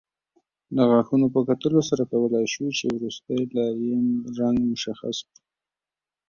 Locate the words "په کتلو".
1.33-1.79